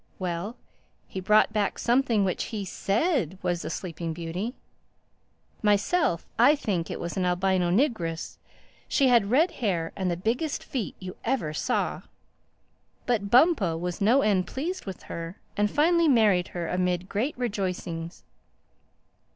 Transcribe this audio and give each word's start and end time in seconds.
"Well, 0.17 0.55
he 1.07 1.19
brought 1.19 1.53
back 1.53 1.77
something 1.77 2.23
which 2.23 2.45
he 2.45 2.65
said 2.65 3.37
was 3.43 3.61
The 3.61 3.69
Sleeping 3.69 4.13
Beauty. 4.13 4.55
Myself, 5.61 6.25
I 6.39 6.55
think 6.55 6.89
it 6.89 6.99
was 6.99 7.17
an 7.17 7.25
albino 7.27 7.69
niggeress. 7.69 8.39
She 8.87 9.09
had 9.09 9.29
red 9.29 9.51
hair 9.61 9.91
and 9.95 10.09
the 10.09 10.17
biggest 10.17 10.63
feet 10.63 10.95
you 10.97 11.17
ever 11.23 11.53
saw. 11.53 12.01
But 13.05 13.29
Bumpo 13.29 13.77
was 13.77 14.01
no 14.01 14.23
end 14.23 14.47
pleased 14.47 14.87
with 14.87 15.03
her 15.03 15.35
and 15.55 15.69
finally 15.69 16.07
married 16.07 16.47
her 16.47 16.67
amid 16.67 17.07
great 17.07 17.37
rejoicings. 17.37 18.23